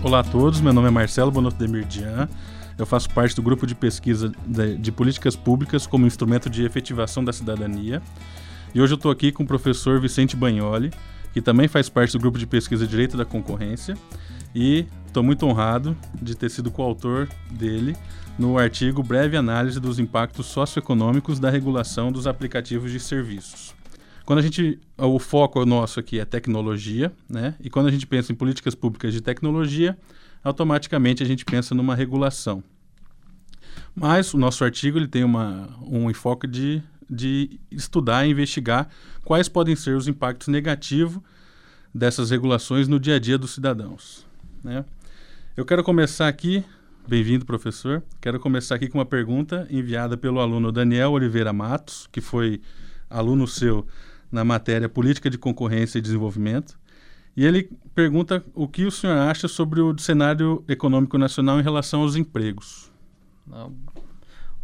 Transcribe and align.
Olá 0.00 0.20
a 0.20 0.22
todos, 0.22 0.60
meu 0.60 0.72
nome 0.72 0.86
é 0.86 0.90
Marcelo 0.92 1.28
Bonotto 1.28 1.56
Demirdian. 1.56 2.28
Eu 2.78 2.86
faço 2.86 3.10
parte 3.10 3.34
do 3.34 3.42
grupo 3.42 3.66
de 3.66 3.74
pesquisa 3.74 4.30
de, 4.46 4.76
de, 4.76 4.92
políticas 4.92 5.34
públicas 5.34 5.88
como 5.88 6.06
instrumento 6.06 6.48
de 6.48 6.64
efetivação 6.64 7.24
da 7.24 7.32
cidadania. 7.32 8.00
E 8.72 8.80
hoje 8.80 8.92
eu 8.92 8.96
estou 8.96 9.10
aqui 9.10 9.32
com 9.32 9.42
o 9.42 9.46
professor 9.46 10.00
Vicente 10.00 10.36
Bagnoli, 10.36 10.92
que 11.32 11.42
também 11.42 11.66
faz 11.66 11.88
parte 11.88 12.12
do 12.12 12.20
grupo 12.20 12.38
de 12.38 12.46
pesquisa 12.46 12.86
Direito 12.86 13.16
da 13.16 13.24
Concorrência. 13.24 13.98
E 14.54 14.86
estou 15.04 15.24
muito 15.24 15.44
honrado 15.44 15.96
de 16.22 16.36
ter 16.36 16.48
sido 16.48 16.70
coautor 16.70 17.28
dele 17.50 17.96
no 18.38 18.56
artigo 18.56 19.02
Breve 19.02 19.36
Análise 19.36 19.80
dos 19.80 19.98
Impactos 19.98 20.46
Socioeconômicos 20.46 21.40
da 21.40 21.50
Regulação 21.50 22.12
dos 22.12 22.28
Aplicativos 22.28 22.92
de 22.92 23.00
Serviços. 23.00 23.74
Quando 24.28 24.40
a 24.40 24.42
gente. 24.42 24.78
O 24.98 25.18
foco 25.18 25.64
nosso 25.64 25.98
aqui 25.98 26.20
é 26.20 26.24
tecnologia, 26.26 27.10
né? 27.26 27.54
E 27.58 27.70
quando 27.70 27.86
a 27.86 27.90
gente 27.90 28.06
pensa 28.06 28.30
em 28.30 28.34
políticas 28.34 28.74
públicas 28.74 29.10
de 29.14 29.22
tecnologia, 29.22 29.96
automaticamente 30.44 31.22
a 31.22 31.26
gente 31.26 31.46
pensa 31.46 31.74
numa 31.74 31.94
regulação. 31.94 32.62
Mas 33.94 34.34
o 34.34 34.36
nosso 34.36 34.62
artigo 34.64 34.98
ele 34.98 35.08
tem 35.08 35.24
uma, 35.24 35.70
um 35.80 36.10
enfoque 36.10 36.46
de, 36.46 36.82
de 37.08 37.58
estudar 37.70 38.26
e 38.26 38.30
investigar 38.30 38.90
quais 39.24 39.48
podem 39.48 39.74
ser 39.74 39.96
os 39.96 40.06
impactos 40.06 40.48
negativos 40.48 41.22
dessas 41.94 42.28
regulações 42.28 42.86
no 42.86 43.00
dia 43.00 43.16
a 43.16 43.18
dia 43.18 43.38
dos 43.38 43.52
cidadãos. 43.52 44.26
Né? 44.62 44.84
Eu 45.56 45.64
quero 45.64 45.82
começar 45.82 46.28
aqui, 46.28 46.62
bem-vindo 47.08 47.46
professor, 47.46 48.02
quero 48.20 48.38
começar 48.38 48.74
aqui 48.74 48.88
com 48.88 48.98
uma 48.98 49.06
pergunta 49.06 49.66
enviada 49.70 50.18
pelo 50.18 50.38
aluno 50.38 50.70
Daniel 50.70 51.12
Oliveira 51.12 51.50
Matos, 51.50 52.06
que 52.12 52.20
foi 52.20 52.60
aluno 53.08 53.46
seu 53.46 53.86
na 54.30 54.44
matéria 54.44 54.88
Política 54.88 55.30
de 55.30 55.38
Concorrência 55.38 55.98
e 55.98 56.02
Desenvolvimento. 56.02 56.78
E 57.36 57.44
ele 57.44 57.70
pergunta 57.94 58.44
o 58.54 58.66
que 58.66 58.84
o 58.84 58.90
senhor 58.90 59.16
acha 59.16 59.46
sobre 59.46 59.80
o 59.80 59.96
cenário 59.98 60.64
econômico 60.68 61.16
nacional 61.16 61.60
em 61.60 61.62
relação 61.62 62.02
aos 62.02 62.16
empregos. 62.16 62.90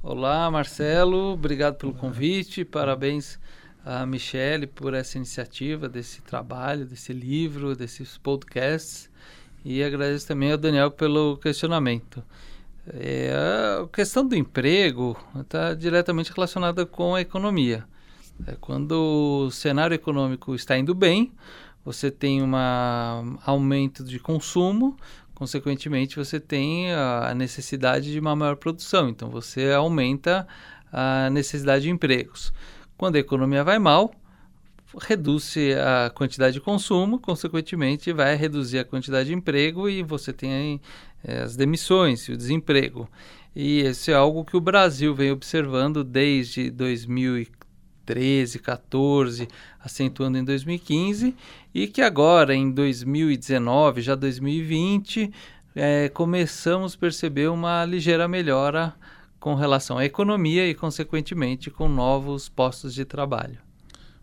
Olá, 0.03 0.51
Marcelo, 0.51 1.33
obrigado 1.33 1.77
pelo 1.77 1.95
convite, 1.95 2.65
parabéns 2.65 3.39
a 3.85 4.05
Michele 4.05 4.67
por 4.67 4.93
essa 4.95 5.17
iniciativa, 5.17 5.89
desse 5.89 6.23
trabalho, 6.23 6.87
desse 6.87 7.13
livro, 7.13 7.77
desses 7.77 8.19
podcasts, 8.19 9.11
e 9.65 9.83
agradeço 9.83 10.27
também 10.27 10.53
ao 10.53 10.59
Daniel 10.59 10.91
pelo 10.91 11.37
questionamento. 11.37 12.23
É, 12.93 13.33
a 13.83 13.87
questão 13.89 14.27
do 14.27 14.35
emprego 14.35 15.17
está 15.41 15.75
diretamente 15.75 16.33
relacionada 16.33 16.85
com 16.85 17.15
a 17.15 17.21
economia. 17.21 17.85
É, 18.47 18.57
quando 18.61 19.47
o 19.47 19.51
cenário 19.51 19.95
econômico 19.95 20.55
está 20.55 20.77
indo 20.77 20.95
bem, 20.95 21.33
você 21.85 22.11
tem 22.11 22.43
um 22.43 22.53
aumento 23.45 24.03
de 24.03 24.19
consumo, 24.19 24.97
consequentemente 25.35 26.17
você 26.17 26.41
tem 26.41 26.93
a 26.93 27.35
necessidade 27.35 28.11
de 28.11 28.19
uma 28.19 28.35
maior 28.35 28.57
produção, 28.57 29.09
então 29.09 29.29
você 29.29 29.71
aumenta 29.71 30.47
a 30.91 31.29
necessidade 31.31 31.85
de 31.85 31.91
empregos. 31.91 32.53
Quando 32.97 33.17
a 33.17 33.19
economia 33.19 33.63
vai 33.63 33.79
mal, 33.79 34.15
reduz 35.01 35.55
a 36.07 36.11
quantidade 36.11 36.55
de 36.55 36.61
consumo, 36.61 37.19
consequentemente 37.19 38.13
vai 38.13 38.35
reduzir 38.37 38.79
a 38.79 38.85
quantidade 38.85 39.29
de 39.29 39.35
emprego 39.35 39.89
e 39.89 40.03
você 40.03 40.33
tem 40.33 40.81
é, 41.23 41.43
as 41.43 41.57
demissões 41.57 42.29
e 42.29 42.33
o 42.33 42.37
desemprego. 42.37 43.09
E 43.55 43.83
isso 43.83 44.11
é 44.11 44.15
algo 44.15 44.45
que 44.45 44.57
o 44.57 44.61
Brasil 44.61 45.15
vem 45.15 45.31
observando 45.31 46.03
desde 46.03 46.71
2014 46.71 47.64
2013, 48.05 48.59
14, 48.59 49.49
acentuando 49.81 50.39
em 50.39 50.45
2015, 50.45 51.35
e 51.75 51.87
que 51.87 52.03
agora, 52.03 52.55
em 52.55 52.71
2019, 52.71 54.03
já 54.03 54.15
2020, 54.15 55.33
é, 55.75 56.09
começamos 56.11 56.95
a 56.95 56.99
perceber 56.99 57.49
uma 57.49 57.85
ligeira 57.85 58.29
melhora 58.29 58.95
com 59.41 59.55
relação 59.55 59.99
à 59.99 60.05
economia 60.05 60.69
e, 60.69 60.75
consequentemente, 60.75 61.71
com 61.71 61.89
novos 61.89 62.49
postos 62.49 62.95
de 62.95 63.05
trabalho. 63.05 63.59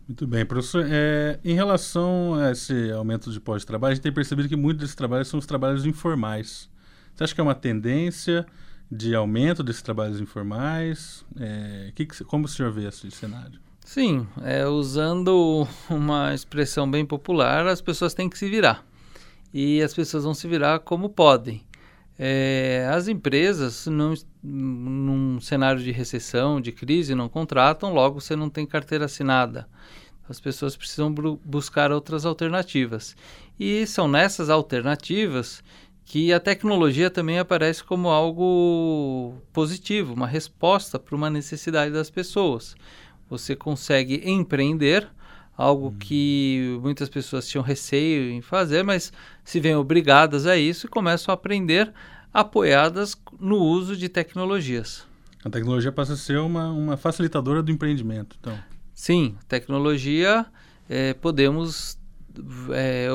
Muito 0.08 0.26
bem, 0.26 0.44
professor. 0.44 0.84
É, 0.88 1.38
em 1.44 1.54
relação 1.54 2.34
a 2.34 2.50
esse 2.50 2.90
aumento 2.90 3.30
de 3.30 3.38
postos 3.38 3.62
de 3.62 3.66
trabalho, 3.66 3.92
a 3.92 3.94
gente 3.94 4.02
tem 4.02 4.12
percebido 4.12 4.48
que 4.48 4.56
muitos 4.56 4.80
desses 4.80 4.96
trabalhos 4.96 5.28
são 5.28 5.38
os 5.38 5.46
trabalhos 5.46 5.86
informais. 5.86 6.68
Você 7.14 7.24
acha 7.24 7.34
que 7.34 7.40
é 7.40 7.44
uma 7.44 7.54
tendência 7.54 8.44
de 8.90 9.14
aumento 9.14 9.62
desses 9.62 9.80
trabalhos 9.80 10.20
informais? 10.20 11.24
É, 11.38 11.92
que, 11.94 12.06
como 12.24 12.46
o 12.46 12.48
senhor 12.48 12.72
vê 12.72 12.88
esse 12.88 13.10
cenário? 13.10 13.60
Sim, 13.84 14.26
é, 14.42 14.66
usando 14.66 15.66
uma 15.90 16.34
expressão 16.34 16.90
bem 16.90 17.04
popular, 17.04 17.66
as 17.66 17.80
pessoas 17.80 18.14
têm 18.14 18.28
que 18.28 18.38
se 18.38 18.48
virar. 18.48 18.86
E 19.52 19.82
as 19.82 19.92
pessoas 19.92 20.24
vão 20.24 20.32
se 20.32 20.48
virar 20.48 20.78
como 20.80 21.10
podem. 21.10 21.62
É, 22.18 22.88
as 22.90 23.08
empresas, 23.08 23.86
num, 23.86 24.14
num 24.42 25.40
cenário 25.40 25.82
de 25.82 25.90
recessão, 25.90 26.60
de 26.60 26.72
crise, 26.72 27.14
não 27.14 27.28
contratam, 27.28 27.92
logo 27.92 28.20
você 28.20 28.36
não 28.36 28.48
tem 28.48 28.64
carteira 28.64 29.06
assinada. 29.06 29.68
As 30.28 30.40
pessoas 30.40 30.76
precisam 30.76 31.12
buscar 31.12 31.90
outras 31.92 32.24
alternativas. 32.24 33.16
E 33.58 33.86
são 33.86 34.08
nessas 34.08 34.48
alternativas 34.48 35.62
que 36.04 36.32
a 36.32 36.40
tecnologia 36.40 37.10
também 37.10 37.38
aparece 37.38 37.84
como 37.84 38.08
algo 38.08 39.34
positivo, 39.52 40.14
uma 40.14 40.26
resposta 40.26 40.98
para 40.98 41.14
uma 41.14 41.28
necessidade 41.28 41.92
das 41.92 42.10
pessoas 42.10 42.74
você 43.32 43.56
consegue 43.56 44.20
empreender, 44.24 45.08
algo 45.56 45.86
uhum. 45.86 45.98
que 45.98 46.78
muitas 46.82 47.08
pessoas 47.08 47.48
tinham 47.48 47.64
receio 47.64 48.30
em 48.30 48.42
fazer, 48.42 48.82
mas 48.82 49.12
se 49.42 49.58
veem 49.58 49.74
obrigadas 49.74 50.46
a 50.46 50.56
isso 50.56 50.86
e 50.86 50.88
começam 50.88 51.32
a 51.32 51.34
aprender 51.34 51.92
apoiadas 52.32 53.16
no 53.40 53.56
uso 53.56 53.96
de 53.96 54.08
tecnologias. 54.08 55.06
A 55.44 55.48
tecnologia 55.48 55.90
passa 55.90 56.12
a 56.12 56.16
ser 56.16 56.38
uma, 56.38 56.70
uma 56.70 56.96
facilitadora 56.96 57.62
do 57.62 57.72
empreendimento, 57.72 58.36
então. 58.38 58.56
Sim, 58.94 59.34
tecnologia 59.48 60.46
é, 60.88 61.14
podemos 61.14 61.98
é, 62.72 63.08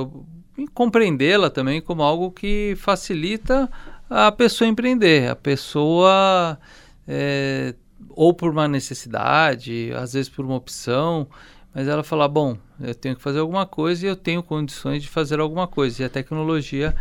compreendê-la 0.74 1.50
também 1.50 1.80
como 1.80 2.02
algo 2.02 2.32
que 2.32 2.74
facilita 2.76 3.70
a 4.10 4.32
pessoa 4.32 4.68
empreender, 4.68 5.30
a 5.30 5.36
pessoa 5.36 6.60
é, 7.08 7.76
ou 8.18 8.34
por 8.34 8.50
uma 8.50 8.68
necessidade, 8.68 9.92
às 9.94 10.14
vezes 10.14 10.28
por 10.28 10.44
uma 10.44 10.56
opção, 10.56 11.28
mas 11.72 11.88
ela 11.88 12.04
fala: 12.04 12.28
bom, 12.28 12.58
eu 12.82 12.96
tenho 12.96 13.16
que 13.16 13.22
fazer 13.22 13.38
alguma 13.38 13.68
coisa 13.68 14.08
e 14.08 14.10
eu 14.10 14.16
tenho 14.16 14.42
condições 14.42 15.04
de 15.04 15.08
fazer 15.08 15.40
alguma 15.40 15.68
coisa, 15.68 16.02
e 16.02 16.06
a 16.06 16.10
tecnologia 16.10 16.96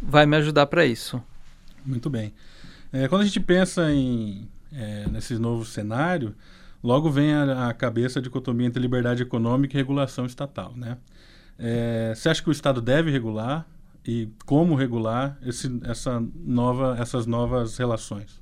vai 0.00 0.26
me 0.26 0.36
ajudar 0.36 0.66
para 0.66 0.84
isso. 0.84 1.22
Muito 1.86 2.10
bem. 2.10 2.34
É, 2.92 3.08
quando 3.08 3.22
a 3.22 3.24
gente 3.24 3.40
pensa 3.40 3.90
em, 3.90 4.46
é, 4.70 5.08
nesse 5.10 5.38
novo 5.38 5.64
cenário, 5.64 6.34
logo 6.82 7.10
vem 7.10 7.32
a, 7.32 7.72
cabeça 7.72 8.18
a 8.18 8.22
dicotomia 8.22 8.66
entre 8.66 8.80
liberdade 8.80 9.22
econômica 9.22 9.74
e 9.74 9.78
regulação 9.78 10.26
estatal. 10.26 10.74
Né? 10.76 10.98
É, 11.58 12.12
você 12.14 12.28
acha 12.28 12.42
que 12.42 12.50
o 12.50 12.52
Estado 12.52 12.82
deve 12.82 13.10
regular 13.10 13.66
e 14.06 14.28
como 14.44 14.74
regular 14.74 15.38
esse, 15.42 15.80
essa 15.84 16.22
nova, 16.44 16.94
essas 17.00 17.24
novas 17.24 17.78
relações? 17.78 18.41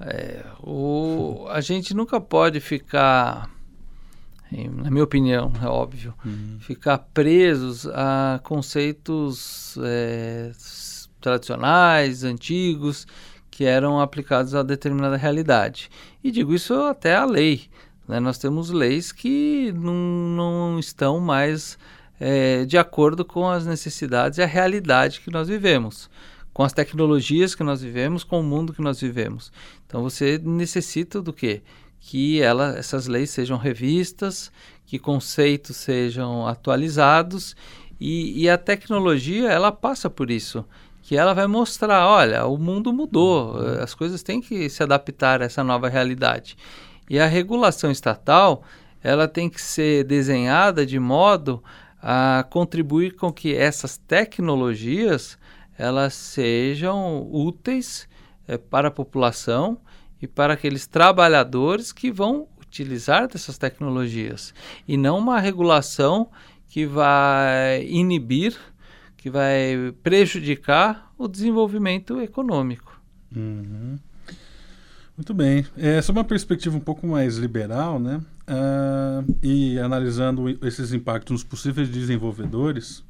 É, 0.00 0.44
o, 0.60 1.46
a 1.50 1.60
gente 1.60 1.94
nunca 1.94 2.20
pode 2.20 2.60
ficar, 2.60 3.48
na 4.50 4.90
minha 4.90 5.04
opinião, 5.04 5.52
é 5.62 5.66
óbvio, 5.66 6.14
uhum. 6.24 6.58
ficar 6.60 6.98
presos 6.98 7.86
a 7.86 8.40
conceitos 8.42 9.78
é, 9.82 10.50
tradicionais, 11.20 12.24
antigos, 12.24 13.06
que 13.50 13.64
eram 13.64 14.00
aplicados 14.00 14.54
a 14.54 14.62
determinada 14.62 15.16
realidade. 15.16 15.88
E 16.22 16.30
digo 16.30 16.52
isso 16.52 16.74
até 16.74 17.14
a 17.14 17.24
lei. 17.24 17.66
Né? 18.08 18.18
Nós 18.18 18.36
temos 18.36 18.70
leis 18.70 19.12
que 19.12 19.72
não, 19.72 19.94
não 19.94 20.78
estão 20.78 21.20
mais 21.20 21.78
é, 22.18 22.64
de 22.64 22.76
acordo 22.76 23.24
com 23.24 23.48
as 23.48 23.64
necessidades 23.64 24.38
e 24.38 24.42
a 24.42 24.46
realidade 24.46 25.20
que 25.20 25.30
nós 25.30 25.48
vivemos 25.48 26.10
com 26.54 26.62
as 26.62 26.72
tecnologias 26.72 27.54
que 27.54 27.64
nós 27.64 27.82
vivemos, 27.82 28.22
com 28.22 28.38
o 28.38 28.44
mundo 28.44 28.72
que 28.72 28.80
nós 28.80 29.00
vivemos. 29.00 29.52
Então 29.86 30.02
você 30.02 30.38
necessita 30.38 31.20
do 31.20 31.32
quê? 31.32 31.62
Que 31.98 32.40
ela, 32.40 32.78
essas 32.78 33.08
leis 33.08 33.30
sejam 33.30 33.58
revistas, 33.58 34.52
que 34.86 34.96
conceitos 34.98 35.76
sejam 35.76 36.46
atualizados 36.46 37.56
e, 38.00 38.42
e 38.42 38.48
a 38.48 38.56
tecnologia 38.56 39.50
ela 39.50 39.72
passa 39.72 40.08
por 40.08 40.30
isso, 40.30 40.64
que 41.02 41.16
ela 41.16 41.34
vai 41.34 41.48
mostrar, 41.48 42.06
olha, 42.06 42.46
o 42.46 42.56
mundo 42.56 42.92
mudou, 42.92 43.58
as 43.82 43.92
coisas 43.92 44.22
têm 44.22 44.40
que 44.40 44.70
se 44.70 44.82
adaptar 44.82 45.42
a 45.42 45.46
essa 45.46 45.64
nova 45.64 45.88
realidade. 45.88 46.56
E 47.10 47.18
a 47.18 47.26
regulação 47.26 47.90
estatal 47.90 48.62
ela 49.02 49.26
tem 49.26 49.50
que 49.50 49.60
ser 49.60 50.04
desenhada 50.04 50.86
de 50.86 50.98
modo 51.00 51.62
a 52.00 52.46
contribuir 52.48 53.16
com 53.16 53.32
que 53.32 53.54
essas 53.54 53.96
tecnologias 53.96 55.36
elas 55.78 56.14
sejam 56.14 57.28
úteis 57.30 58.08
é, 58.46 58.56
para 58.56 58.88
a 58.88 58.90
população 58.90 59.78
e 60.20 60.26
para 60.26 60.54
aqueles 60.54 60.86
trabalhadores 60.86 61.92
que 61.92 62.10
vão 62.10 62.48
utilizar 62.60 63.28
dessas 63.28 63.58
tecnologias 63.58 64.54
e 64.86 64.96
não 64.96 65.18
uma 65.18 65.38
regulação 65.38 66.30
que 66.68 66.86
vai 66.86 67.86
inibir, 67.86 68.56
que 69.16 69.30
vai 69.30 69.94
prejudicar 70.02 71.12
o 71.16 71.28
desenvolvimento 71.28 72.20
econômico. 72.20 73.00
Uhum. 73.34 73.98
Muito 75.16 75.32
bem. 75.32 75.64
É, 75.76 76.02
sob 76.02 76.18
uma 76.18 76.24
perspectiva 76.24 76.76
um 76.76 76.80
pouco 76.80 77.06
mais 77.06 77.36
liberal, 77.36 78.00
né? 78.00 78.20
Uh, 78.48 79.36
e 79.42 79.78
analisando 79.78 80.48
esses 80.66 80.92
impactos 80.92 81.32
nos 81.32 81.44
possíveis 81.44 81.88
desenvolvedores, 81.88 83.04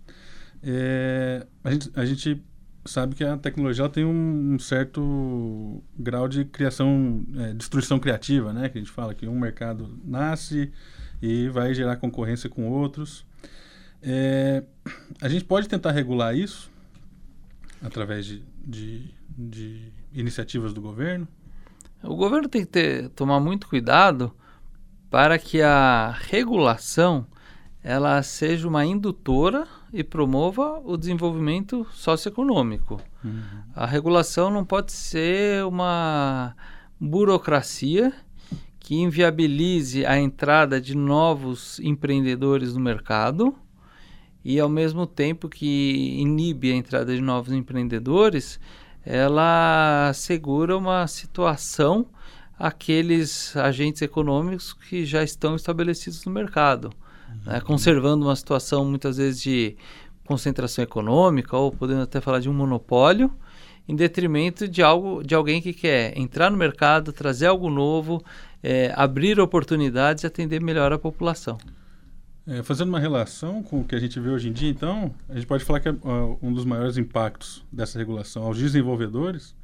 é, 0.63 1.47
a, 1.63 1.71
gente, 1.71 1.91
a 1.95 2.05
gente 2.05 2.43
sabe 2.85 3.15
que 3.15 3.25
a 3.25 3.37
tecnologia 3.37 3.89
tem 3.89 4.05
um, 4.05 4.59
certo 4.59 5.83
grau 5.99 6.29
de 6.29 6.45
criação, 6.45 7.25
é, 7.37 7.55
destruição 7.55 7.99
criativa, 7.99 8.53
né? 8.53 8.69
Que 8.69 8.79
a 8.79 8.81
gente 8.81 8.91
fala 8.91 9.15
que 9.15 9.27
um 9.27 9.39
mercado 9.39 9.99
nasce 10.05 10.73
e 11.21 11.49
vai 11.49 11.75
gerar 11.75 11.97
concorrência 11.97 12.49
com 12.51 12.69
outros. 12.69 13.27
É, 14.03 14.63
a 15.21 15.29
gente 15.29 15.45
pode 15.45 15.69
tentar 15.69 15.93
regular 15.93 16.37
isso 16.37 16.71
através 17.83 18.27
de, 18.27 18.43
de, 18.67 19.15
de 19.37 19.93
iniciativas 20.13 20.75
do 20.75 20.81
governo? 20.81 21.27
O 22.03 22.17
governo 22.17 22.49
tem 22.49 22.63
que 22.63 22.71
ter, 22.71 23.09
tomar 23.11 23.41
muito 23.41 23.67
cuidado 23.67 24.35
para 25.11 25.39
que 25.39 25.63
a 25.63 26.11
regulação 26.11 27.27
ela 27.85 28.23
seja 28.23 28.67
uma 28.67 28.83
indutora 28.87 29.69
e 29.93 30.03
promova 30.03 30.81
o 30.83 30.97
desenvolvimento 30.97 31.87
socioeconômico. 31.93 32.99
Uhum. 33.23 33.43
A 33.77 33.85
regulação 33.85 34.51
não 34.51 34.65
pode 34.65 34.91
ser 34.91 35.63
uma 35.67 36.57
burocracia 36.99 38.11
que 38.81 38.95
inviabilize 38.95 40.07
a 40.07 40.19
entrada 40.19 40.81
de 40.81 40.97
novos 40.97 41.79
empreendedores 41.81 42.73
no 42.73 42.81
mercado 42.81 43.55
e, 44.43 44.59
ao 44.59 44.69
mesmo 44.69 45.07
tempo 45.07 45.47
que 45.47 46.17
inibe 46.19 46.73
a 46.73 46.77
entrada 46.77 47.15
de 47.15 47.21
novos 47.21 47.53
empreendedores, 47.53 48.59
ela 49.05 50.11
segura 50.15 50.77
uma 50.77 51.07
situação 51.07 52.07
aqueles 52.59 53.55
agentes 53.57 54.01
econômicos 54.01 54.73
que 54.73 55.05
já 55.05 55.23
estão 55.23 55.55
estabelecidos 55.55 56.25
no 56.25 56.33
mercado. 56.33 56.91
Né, 57.45 57.61
conservando 57.61 58.25
uma 58.27 58.37
situação 58.37 58.85
muitas 58.85 59.17
vezes 59.17 59.41
de 59.41 59.77
concentração 60.27 60.83
econômica 60.83 61.57
ou 61.57 61.71
podendo 61.71 62.03
até 62.03 62.21
falar 62.21 62.41
de 62.41 62.49
um 62.49 62.55
monopólio, 62.55 63.31
em 63.87 63.95
detrimento 63.95 64.67
de 64.67 64.83
algo 64.83 65.23
de 65.23 65.35
alguém 65.35 65.61
que 65.61 65.73
quer 65.73 66.19
entrar 66.19 66.51
no 66.51 66.57
mercado, 66.57 67.13
trazer 67.13 67.47
algo 67.47 67.69
novo, 67.69 68.25
é, 68.63 68.93
abrir 68.97 69.39
oportunidades 69.39 70.25
e 70.25 70.27
atender 70.27 70.63
melhor 70.63 70.93
a 70.93 70.99
população. 70.99 71.59
É, 72.47 72.63
fazendo 72.63 72.89
uma 72.89 73.01
relação 73.01 73.63
com 73.63 73.81
o 73.81 73.85
que 73.85 73.95
a 73.95 73.99
gente 73.99 74.21
vê 74.21 74.29
hoje 74.29 74.49
em 74.49 74.53
dia, 74.53 74.69
então, 74.69 75.15
a 75.29 75.35
gente 75.35 75.47
pode 75.47 75.65
falar 75.65 75.81
que 75.81 75.89
uh, 75.89 76.39
um 76.43 76.53
dos 76.53 76.65
maiores 76.65 76.99
impactos 76.99 77.65
dessa 77.73 77.99
regulação 77.99 78.43
aos 78.43 78.59
desenvolvedores 78.59 79.55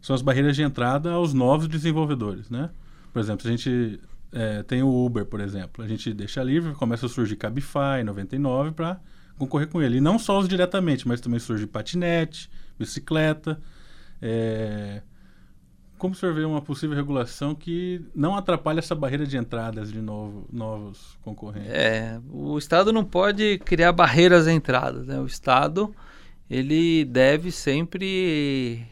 são 0.00 0.14
as 0.14 0.22
barreiras 0.22 0.56
de 0.56 0.62
entrada 0.62 1.12
aos 1.12 1.32
novos 1.32 1.68
desenvolvedores, 1.68 2.50
né? 2.50 2.70
Por 3.12 3.20
exemplo, 3.20 3.42
se 3.42 3.48
a 3.48 3.50
gente 3.50 4.00
é, 4.38 4.62
tem 4.62 4.82
o 4.82 5.06
Uber, 5.06 5.24
por 5.24 5.40
exemplo, 5.40 5.82
a 5.82 5.88
gente 5.88 6.12
deixa 6.12 6.42
livre, 6.42 6.74
começa 6.74 7.06
a 7.06 7.08
surgir 7.08 7.36
Cabify, 7.36 8.04
99 8.04 8.72
para 8.72 9.00
concorrer 9.38 9.66
com 9.66 9.80
ele. 9.80 9.96
E 9.96 10.00
não 10.00 10.18
só 10.18 10.38
os 10.38 10.46
diretamente, 10.46 11.08
mas 11.08 11.22
também 11.22 11.40
surge 11.40 11.66
patinete, 11.66 12.50
bicicleta. 12.78 13.58
É, 14.20 15.00
como 15.96 16.14
vê 16.14 16.44
uma 16.44 16.60
possível 16.60 16.94
regulação 16.94 17.54
que 17.54 18.04
não 18.14 18.36
atrapalhe 18.36 18.78
essa 18.78 18.94
barreira 18.94 19.26
de 19.26 19.38
entradas 19.38 19.90
de 19.90 20.02
novo, 20.02 20.46
novos 20.52 21.18
concorrentes? 21.22 21.70
É, 21.70 22.20
o 22.30 22.58
Estado 22.58 22.92
não 22.92 23.06
pode 23.06 23.58
criar 23.60 23.92
barreiras 23.92 24.46
à 24.46 24.52
entrada. 24.52 25.02
Né? 25.02 25.18
O 25.18 25.24
Estado 25.24 25.94
ele 26.50 27.06
deve 27.06 27.50
sempre 27.50 28.86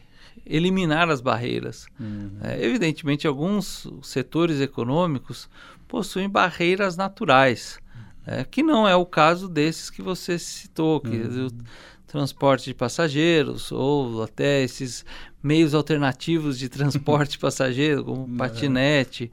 eliminar 0.45 1.09
as 1.09 1.21
barreiras. 1.21 1.87
Uhum. 1.99 2.37
É, 2.41 2.63
evidentemente, 2.63 3.25
alguns 3.27 3.87
setores 4.03 4.61
econômicos 4.61 5.49
possuem 5.87 6.29
barreiras 6.29 6.95
naturais, 6.95 7.79
é, 8.25 8.43
que 8.43 8.61
não 8.63 8.87
é 8.87 8.95
o 8.95 9.05
caso 9.05 9.47
desses 9.47 9.89
que 9.89 10.01
você 10.01 10.37
citou, 10.37 10.99
que 10.99 11.15
uhum. 11.15 11.47
o 11.47 11.51
transporte 12.07 12.65
de 12.65 12.73
passageiros 12.73 13.71
ou 13.71 14.23
até 14.23 14.63
esses 14.63 15.05
meios 15.41 15.73
alternativos 15.73 16.57
de 16.57 16.69
transporte 16.69 17.31
de 17.33 17.39
passageiros, 17.39 18.03
como 18.03 18.27
Não. 18.27 18.37
patinete. 18.37 19.31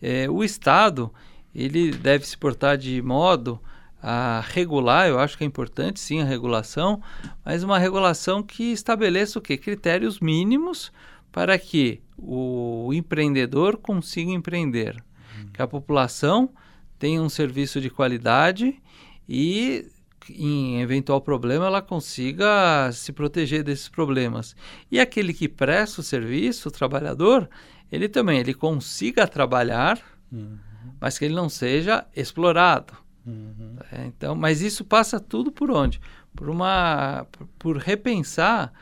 É, 0.00 0.28
o 0.28 0.42
Estado 0.42 1.12
ele 1.54 1.92
deve 1.92 2.26
se 2.26 2.36
portar 2.36 2.76
de 2.76 3.00
modo 3.00 3.60
a 4.06 4.44
regular, 4.46 5.08
eu 5.08 5.18
acho 5.18 5.38
que 5.38 5.44
é 5.44 5.46
importante 5.46 5.98
sim 5.98 6.20
a 6.20 6.26
regulação, 6.26 7.00
mas 7.42 7.62
uma 7.62 7.78
regulação 7.78 8.42
que 8.42 8.64
estabeleça 8.64 9.38
o 9.38 9.42
quê? 9.42 9.56
Critérios 9.56 10.20
mínimos 10.20 10.92
para 11.32 11.58
que 11.58 12.02
o 12.18 12.90
empreendedor 12.92 13.78
consiga 13.78 14.30
empreender, 14.30 15.02
hum. 15.40 15.46
que 15.54 15.62
a 15.62 15.66
população 15.66 16.50
tenha 16.98 17.22
um 17.22 17.30
serviço 17.30 17.80
de 17.80 17.88
qualidade 17.88 18.78
e 19.26 19.86
em 20.30 20.82
eventual 20.82 21.20
problema, 21.22 21.66
ela 21.66 21.80
consiga 21.80 22.90
se 22.92 23.10
proteger 23.10 23.62
desses 23.62 23.88
problemas. 23.88 24.54
E 24.90 25.00
aquele 25.00 25.32
que 25.32 25.48
presta 25.48 26.02
o 26.02 26.04
serviço, 26.04 26.68
o 26.68 26.72
trabalhador, 26.72 27.48
ele 27.90 28.08
também 28.08 28.38
ele 28.38 28.52
consiga 28.52 29.26
trabalhar, 29.26 29.98
uhum. 30.30 30.58
mas 31.00 31.18
que 31.18 31.24
ele 31.24 31.34
não 31.34 31.48
seja 31.48 32.06
explorado. 32.14 33.03
Uhum. 33.26 33.76
É, 33.90 34.06
então, 34.06 34.34
mas 34.34 34.60
isso 34.60 34.84
passa 34.84 35.18
tudo 35.18 35.50
por 35.50 35.70
onde? 35.70 36.00
Por 36.34 36.50
uma, 36.50 37.26
por 37.58 37.76
repensar 37.78 38.72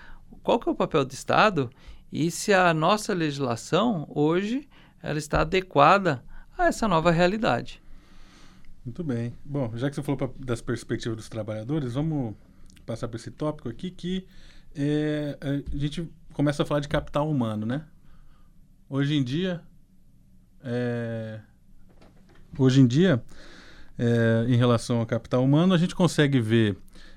qual 0.42 0.58
que 0.58 0.68
é 0.68 0.72
o 0.72 0.74
papel 0.74 1.04
do 1.04 1.12
Estado 1.12 1.70
e 2.10 2.30
se 2.30 2.52
a 2.52 2.74
nossa 2.74 3.14
legislação 3.14 4.06
hoje 4.10 4.68
ela 5.02 5.18
está 5.18 5.40
adequada 5.40 6.24
a 6.56 6.66
essa 6.66 6.86
nova 6.86 7.10
realidade. 7.10 7.82
Muito 8.84 9.04
bem. 9.04 9.32
Bom, 9.44 9.72
já 9.76 9.88
que 9.88 9.94
você 9.94 10.02
falou 10.02 10.18
pra, 10.18 10.28
das 10.38 10.60
perspectivas 10.60 11.16
dos 11.16 11.28
trabalhadores, 11.28 11.94
vamos 11.94 12.34
passar 12.84 13.06
para 13.08 13.16
esse 13.16 13.30
tópico 13.30 13.68
aqui 13.68 13.90
que 13.90 14.26
é, 14.74 15.38
a 15.40 15.76
gente 15.76 16.10
começa 16.32 16.62
a 16.62 16.66
falar 16.66 16.80
de 16.80 16.88
capital 16.88 17.30
humano, 17.30 17.64
né? 17.64 17.84
Hoje 18.88 19.14
em 19.14 19.22
dia, 19.22 19.62
é, 20.62 21.40
hoje 22.58 22.80
em 22.80 22.86
dia, 22.86 23.22
é, 23.98 24.46
em 24.48 24.56
relação 24.56 24.98
ao 24.98 25.06
capital 25.06 25.44
humano, 25.44 25.74
a 25.74 25.78
gente 25.78 25.94
consegue 25.94 26.40
ver, 26.40 26.76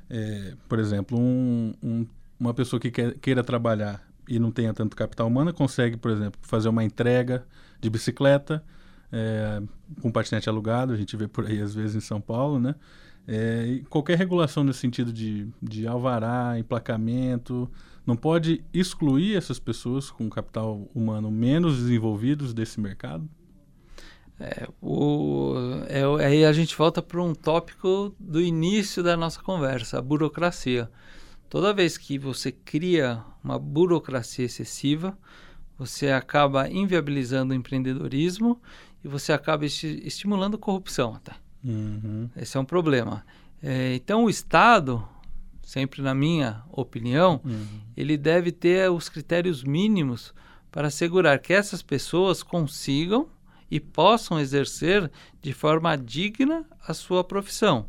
é, 0.09 0.53
por 0.67 0.79
exemplo, 0.79 1.19
um, 1.19 1.73
um, 1.81 2.05
uma 2.39 2.53
pessoa 2.53 2.79
que 2.79 2.91
quer, 2.91 3.17
queira 3.19 3.43
trabalhar 3.43 4.05
e 4.27 4.39
não 4.39 4.51
tenha 4.51 4.73
tanto 4.73 4.95
capital 4.95 5.27
humano 5.27 5.53
consegue, 5.53 5.97
por 5.97 6.11
exemplo, 6.11 6.39
fazer 6.41 6.69
uma 6.69 6.83
entrega 6.83 7.45
de 7.79 7.89
bicicleta 7.89 8.63
é, 9.11 9.61
com 10.01 10.11
patinete 10.11 10.49
alugado, 10.49 10.93
a 10.93 10.97
gente 10.97 11.15
vê 11.15 11.27
por 11.27 11.45
aí 11.45 11.61
às 11.61 11.73
vezes 11.73 11.95
em 11.95 11.99
São 11.99 12.19
Paulo, 12.19 12.59
né? 12.59 12.75
É, 13.27 13.81
qualquer 13.89 14.17
regulação 14.17 14.63
nesse 14.63 14.79
sentido 14.79 15.11
de, 15.11 15.47
de 15.61 15.87
alvará, 15.87 16.59
emplacamento, 16.59 17.69
não 18.05 18.15
pode 18.15 18.63
excluir 18.71 19.35
essas 19.35 19.57
pessoas 19.57 20.11
com 20.11 20.29
capital 20.29 20.87
humano 20.93 21.31
menos 21.31 21.77
desenvolvidos 21.77 22.53
desse 22.53 22.79
mercado? 22.79 23.27
É, 24.39 24.67
o, 24.81 25.53
é, 25.87 26.25
aí 26.25 26.45
a 26.45 26.51
gente 26.51 26.75
volta 26.75 27.01
para 27.01 27.21
um 27.21 27.33
tópico 27.33 28.13
do 28.19 28.41
início 28.41 29.01
da 29.01 29.15
nossa 29.15 29.41
conversa, 29.41 29.97
a 29.97 30.01
burocracia. 30.01 30.89
Toda 31.49 31.73
vez 31.73 31.97
que 31.97 32.17
você 32.17 32.51
cria 32.51 33.23
uma 33.43 33.57
burocracia 33.57 34.45
excessiva, 34.45 35.17
você 35.77 36.09
acaba 36.09 36.69
inviabilizando 36.69 37.53
o 37.53 37.55
empreendedorismo 37.55 38.61
e 39.03 39.07
você 39.07 39.31
acaba 39.31 39.65
esti 39.65 40.01
estimulando 40.05 40.57
corrupção 40.57 41.15
até. 41.15 41.33
Uhum. 41.63 42.29
Esse 42.35 42.57
é 42.57 42.59
um 42.59 42.65
problema. 42.65 43.25
É, 43.63 43.95
então 43.95 44.25
o 44.25 44.29
Estado, 44.29 45.07
sempre 45.61 46.01
na 46.01 46.13
minha 46.13 46.63
opinião, 46.71 47.39
uhum. 47.43 47.65
ele 47.95 48.17
deve 48.17 48.51
ter 48.51 48.91
os 48.91 49.07
critérios 49.07 49.63
mínimos 49.63 50.33
para 50.71 50.87
assegurar 50.89 51.39
que 51.39 51.53
essas 51.53 51.81
pessoas 51.81 52.43
consigam 52.43 53.29
e 53.69 53.79
possam 53.79 54.39
exercer 54.39 55.11
de 55.41 55.53
forma 55.53 55.95
digna 55.95 56.65
a 56.87 56.93
sua 56.93 57.23
profissão 57.23 57.87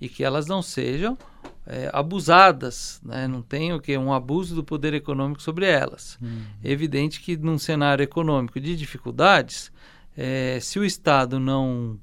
e 0.00 0.08
que 0.08 0.22
elas 0.22 0.46
não 0.46 0.62
sejam 0.62 1.18
é, 1.66 1.90
abusadas, 1.92 3.00
né? 3.04 3.28
não 3.28 3.42
tem 3.42 3.72
o 3.72 3.80
que 3.80 3.96
um 3.98 4.12
abuso 4.12 4.54
do 4.54 4.64
poder 4.64 4.94
econômico 4.94 5.42
sobre 5.42 5.66
elas. 5.66 6.18
Uhum. 6.20 6.42
É 6.64 6.70
evidente 6.70 7.20
que 7.20 7.36
num 7.36 7.58
cenário 7.58 8.02
econômico 8.02 8.58
de 8.58 8.74
dificuldades, 8.74 9.70
é, 10.16 10.58
se 10.60 10.78
o 10.78 10.84
Estado 10.84 11.38
não, 11.38 11.98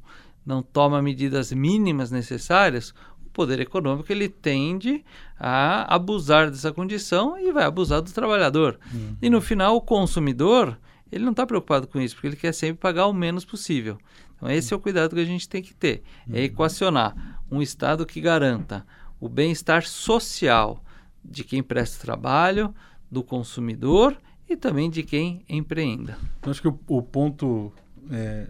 não 0.45 0.61
toma 0.61 1.01
medidas 1.01 1.51
mínimas 1.51 2.11
necessárias, 2.11 2.93
o 3.25 3.29
poder 3.31 3.59
econômico 3.59 4.11
ele 4.11 4.29
tende 4.29 5.03
a 5.39 5.93
abusar 5.93 6.51
dessa 6.51 6.71
condição 6.71 7.37
e 7.39 7.51
vai 7.51 7.65
abusar 7.65 8.01
do 8.01 8.11
trabalhador. 8.11 8.79
Uhum. 8.93 9.17
E 9.21 9.29
no 9.29 9.41
final, 9.41 9.75
o 9.75 9.81
consumidor 9.81 10.77
ele 11.11 11.23
não 11.23 11.31
está 11.31 11.45
preocupado 11.45 11.87
com 11.87 11.99
isso, 11.99 12.15
porque 12.15 12.27
ele 12.27 12.35
quer 12.35 12.53
sempre 12.53 12.77
pagar 12.77 13.07
o 13.07 13.13
menos 13.13 13.45
possível. 13.45 13.97
Então, 14.35 14.49
esse 14.49 14.73
é 14.73 14.77
o 14.77 14.79
cuidado 14.79 15.15
que 15.15 15.21
a 15.21 15.25
gente 15.25 15.47
tem 15.47 15.61
que 15.61 15.73
ter: 15.73 16.03
é 16.29 16.39
uhum. 16.39 16.43
equacionar 16.43 17.41
um 17.49 17.61
Estado 17.61 18.05
que 18.05 18.19
garanta 18.19 18.85
o 19.19 19.29
bem-estar 19.29 19.85
social 19.85 20.83
de 21.23 21.43
quem 21.43 21.63
presta 21.63 22.03
trabalho, 22.03 22.73
do 23.09 23.23
consumidor 23.23 24.17
e 24.47 24.55
também 24.55 24.89
de 24.89 25.03
quem 25.03 25.43
empreenda. 25.47 26.17
Eu 26.43 26.51
acho 26.51 26.61
que 26.61 26.67
o, 26.67 26.79
o 26.87 27.01
ponto 27.01 27.71
é, 28.11 28.47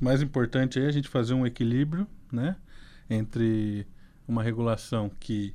mais 0.00 0.20
importante 0.20 0.80
é 0.80 0.86
a 0.86 0.90
gente 0.90 1.08
fazer 1.08 1.34
um 1.34 1.46
equilíbrio 1.46 2.06
né, 2.32 2.56
entre 3.08 3.86
uma 4.26 4.42
regulação 4.42 5.10
que, 5.20 5.54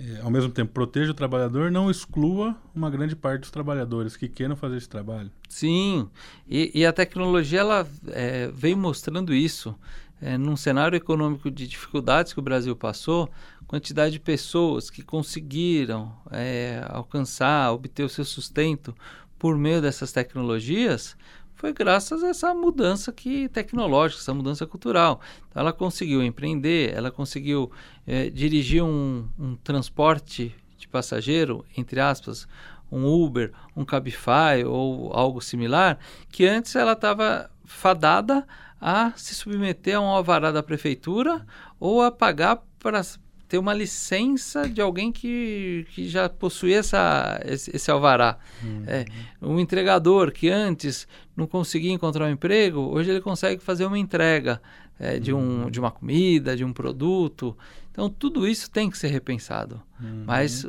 é, 0.00 0.22
ao 0.22 0.30
mesmo 0.30 0.50
tempo, 0.50 0.72
proteja 0.72 1.10
o 1.10 1.14
trabalhador, 1.14 1.70
não 1.70 1.90
exclua 1.90 2.56
uma 2.74 2.88
grande 2.88 3.14
parte 3.14 3.42
dos 3.42 3.50
trabalhadores 3.50 4.16
que 4.16 4.28
queiram 4.28 4.56
fazer 4.56 4.78
esse 4.78 4.88
trabalho. 4.88 5.30
Sim, 5.46 6.08
e, 6.48 6.70
e 6.74 6.86
a 6.86 6.92
tecnologia 6.92 7.60
ela 7.60 7.86
é, 8.08 8.50
vem 8.54 8.74
mostrando 8.74 9.34
isso. 9.34 9.74
É, 10.22 10.36
num 10.36 10.54
cenário 10.54 10.96
econômico 10.96 11.50
de 11.50 11.66
dificuldades 11.66 12.34
que 12.34 12.38
o 12.38 12.42
Brasil 12.42 12.76
passou, 12.76 13.30
quantidade 13.66 14.12
de 14.12 14.20
pessoas 14.20 14.90
que 14.90 15.02
conseguiram 15.02 16.14
é, 16.30 16.84
alcançar, 16.88 17.72
obter 17.72 18.02
o 18.02 18.08
seu 18.08 18.24
sustento 18.24 18.94
por 19.38 19.56
meio 19.56 19.80
dessas 19.80 20.12
tecnologias, 20.12 21.16
foi 21.60 21.74
graças 21.74 22.24
a 22.24 22.28
essa 22.28 22.54
mudança 22.54 23.12
que 23.12 23.46
tecnológica, 23.50 24.22
essa 24.22 24.32
mudança 24.32 24.66
cultural. 24.66 25.20
Ela 25.54 25.74
conseguiu 25.74 26.22
empreender, 26.22 26.90
ela 26.94 27.10
conseguiu 27.10 27.70
é, 28.06 28.30
dirigir 28.30 28.82
um, 28.82 29.28
um, 29.38 29.56
transporte 29.56 30.56
de 30.78 30.88
passageiro, 30.88 31.62
entre 31.76 32.00
aspas, 32.00 32.48
um 32.90 33.04
Uber, 33.04 33.52
um 33.76 33.84
Cabify 33.84 34.64
ou 34.66 35.12
algo 35.12 35.42
similar, 35.42 35.98
que 36.30 36.46
antes 36.46 36.74
ela 36.74 36.92
estava 36.92 37.50
fadada 37.62 38.46
a 38.80 39.12
se 39.14 39.34
submeter 39.34 39.98
a 39.98 40.00
um 40.00 40.06
alvará 40.06 40.50
da 40.50 40.62
prefeitura 40.62 41.46
ou 41.78 42.00
a 42.00 42.10
pagar 42.10 42.64
para 42.78 43.02
ter 43.50 43.58
uma 43.58 43.74
licença 43.74 44.68
de 44.68 44.80
alguém 44.80 45.10
que, 45.10 45.84
que 45.90 46.08
já 46.08 46.28
possuía 46.28 46.78
essa, 46.78 47.40
esse, 47.44 47.74
esse 47.74 47.90
alvará. 47.90 48.38
Uhum. 48.62 48.84
É, 48.86 49.04
um 49.42 49.58
entregador 49.58 50.30
que 50.30 50.48
antes 50.48 51.08
não 51.36 51.48
conseguia 51.48 51.90
encontrar 51.90 52.26
um 52.26 52.30
emprego, 52.30 52.80
hoje 52.80 53.10
ele 53.10 53.20
consegue 53.20 53.60
fazer 53.60 53.84
uma 53.84 53.98
entrega 53.98 54.62
é, 55.00 55.18
de, 55.18 55.32
um, 55.32 55.64
uhum. 55.64 55.70
de 55.70 55.80
uma 55.80 55.90
comida, 55.90 56.56
de 56.56 56.64
um 56.64 56.72
produto. 56.72 57.58
Então, 57.90 58.08
tudo 58.08 58.46
isso 58.46 58.70
tem 58.70 58.88
que 58.88 58.96
ser 58.96 59.08
repensado, 59.08 59.82
uhum. 60.00 60.22
mas 60.24 60.64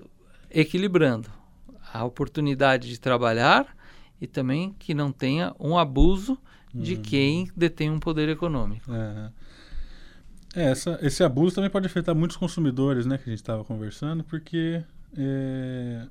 equilibrando 0.49 1.29
a 1.93 2.03
oportunidade 2.03 2.89
de 2.89 2.99
trabalhar 2.99 3.77
e 4.19 4.25
também 4.25 4.75
que 4.79 4.95
não 4.95 5.11
tenha 5.11 5.53
um 5.59 5.77
abuso 5.77 6.35
de 6.73 6.95
uhum. 6.95 7.01
quem 7.03 7.51
detém 7.55 7.91
um 7.91 7.99
poder 7.99 8.27
econômico. 8.27 8.91
É. 8.91 9.29
É, 10.55 10.71
essa, 10.71 10.99
esse 11.01 11.23
abuso 11.23 11.55
também 11.55 11.69
pode 11.69 11.85
afetar 11.85 12.13
muitos 12.13 12.35
consumidores, 12.37 13.05
né, 13.05 13.17
que 13.17 13.23
a 13.23 13.31
gente 13.31 13.41
estava 13.41 13.63
conversando, 13.63 14.23
porque 14.23 14.83
é, 15.17 16.07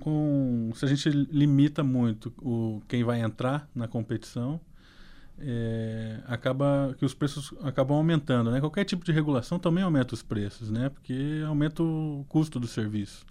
com, 0.00 0.70
se 0.74 0.84
a 0.84 0.88
gente 0.88 1.08
limita 1.10 1.82
muito 1.82 2.32
o, 2.40 2.80
quem 2.88 3.02
vai 3.04 3.20
entrar 3.20 3.68
na 3.74 3.88
competição, 3.88 4.60
é, 5.38 6.20
acaba 6.26 6.94
que 6.98 7.04
os 7.04 7.14
preços 7.14 7.52
acabam 7.62 7.96
aumentando, 7.96 8.50
né? 8.50 8.60
Qualquer 8.60 8.84
tipo 8.84 9.04
de 9.04 9.10
regulação 9.12 9.58
também 9.58 9.82
aumenta 9.82 10.14
os 10.14 10.22
preços, 10.22 10.70
né? 10.70 10.88
Porque 10.88 11.42
aumenta 11.46 11.82
o 11.82 12.24
custo 12.28 12.60
do 12.60 12.66
serviço. 12.66 13.24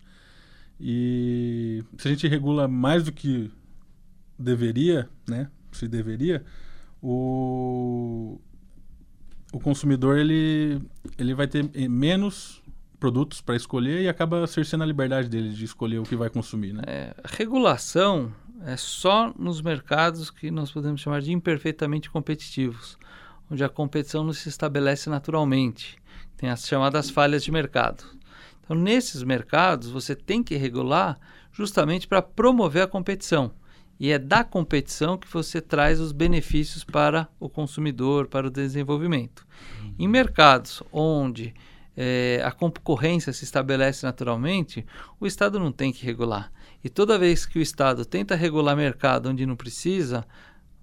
E 0.79 1.83
se 1.97 2.07
a 2.07 2.11
gente 2.11 2.27
regula 2.27 2.67
mais 2.67 3.03
do 3.03 3.11
que 3.11 3.51
deveria, 4.37 5.07
né? 5.27 5.49
Se 5.71 5.87
deveria, 5.87 6.43
o, 7.01 8.39
o 9.51 9.59
consumidor 9.59 10.17
ele, 10.17 10.81
ele 11.17 11.33
vai 11.33 11.47
ter 11.47 11.63
menos 11.89 12.61
produtos 12.99 13.41
para 13.41 13.55
escolher 13.55 14.01
e 14.01 14.07
acaba 14.07 14.45
cerceando 14.47 14.83
a 14.83 14.87
liberdade 14.87 15.27
dele 15.27 15.49
de 15.49 15.65
escolher 15.65 15.99
o 15.99 16.03
que 16.03 16.15
vai 16.15 16.29
consumir. 16.29 16.73
Né? 16.73 16.83
É, 16.85 17.15
regulação 17.25 18.31
é 18.63 18.77
só 18.77 19.33
nos 19.37 19.61
mercados 19.61 20.29
que 20.29 20.51
nós 20.51 20.71
podemos 20.71 21.01
chamar 21.01 21.21
de 21.21 21.31
imperfeitamente 21.31 22.09
competitivos, 22.09 22.97
onde 23.49 23.63
a 23.63 23.69
competição 23.69 24.23
não 24.23 24.33
se 24.33 24.47
estabelece 24.47 25.09
naturalmente. 25.09 25.97
Tem 26.37 26.49
as 26.49 26.67
chamadas 26.67 27.09
falhas 27.09 27.43
de 27.43 27.51
mercado. 27.51 28.03
Então, 28.63 28.75
nesses 28.75 29.23
mercados, 29.23 29.89
você 29.89 30.15
tem 30.15 30.43
que 30.43 30.55
regular 30.55 31.19
justamente 31.51 32.07
para 32.07 32.21
promover 32.21 32.83
a 32.83 32.87
competição 32.87 33.51
e 34.01 34.11
é 34.11 34.17
da 34.17 34.43
competição 34.43 35.15
que 35.15 35.31
você 35.31 35.61
traz 35.61 35.99
os 35.99 36.11
benefícios 36.11 36.83
para 36.83 37.29
o 37.39 37.47
consumidor, 37.47 38.27
para 38.27 38.47
o 38.47 38.49
desenvolvimento. 38.49 39.45
Uhum. 39.79 39.93
Em 39.99 40.07
mercados 40.07 40.81
onde 40.91 41.53
é, 41.95 42.41
a 42.43 42.51
concorrência 42.51 43.31
se 43.31 43.43
estabelece 43.43 44.03
naturalmente, 44.03 44.83
o 45.19 45.27
Estado 45.27 45.59
não 45.59 45.71
tem 45.71 45.93
que 45.93 46.03
regular. 46.03 46.51
E 46.83 46.89
toda 46.89 47.19
vez 47.19 47.45
que 47.45 47.59
o 47.59 47.61
Estado 47.61 48.03
tenta 48.03 48.33
regular 48.33 48.75
mercado 48.75 49.29
onde 49.29 49.45
não 49.45 49.55
precisa, 49.55 50.25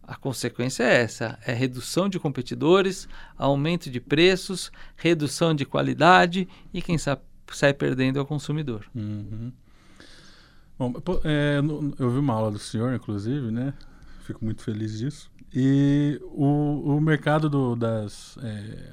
a 0.00 0.14
consequência 0.14 0.84
é 0.84 1.02
essa: 1.02 1.36
é 1.44 1.52
redução 1.52 2.08
de 2.08 2.20
competidores, 2.20 3.08
aumento 3.36 3.90
de 3.90 3.98
preços, 3.98 4.70
redução 4.94 5.52
de 5.56 5.64
qualidade 5.64 6.46
e 6.72 6.80
quem 6.80 6.96
sabe 6.96 7.22
sai 7.50 7.74
perdendo 7.74 8.20
é 8.20 8.22
o 8.22 8.26
consumidor. 8.26 8.86
Uhum. 8.94 9.50
Bom, 10.78 10.94
é, 11.24 11.58
eu 11.98 12.10
vi 12.10 12.18
uma 12.18 12.34
aula 12.34 12.50
do 12.50 12.58
senhor, 12.58 12.94
inclusive, 12.94 13.50
né? 13.50 13.74
Fico 14.20 14.44
muito 14.44 14.62
feliz 14.62 14.98
disso. 14.98 15.30
E 15.52 16.20
o, 16.22 16.96
o 16.96 17.00
mercado 17.00 17.48
do, 17.48 17.74
das, 17.74 18.38
é, 18.42 18.92